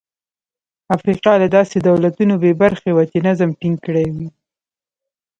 افریقا 0.95 1.33
له 1.41 1.47
داسې 1.57 1.75
دولتونو 1.87 2.33
بې 2.41 2.51
برخې 2.61 2.91
وه 2.93 3.03
چې 3.11 3.17
نظم 3.27 3.49
ټینګ 3.59 3.77
کړي 3.85 4.05
وای. 4.13 4.29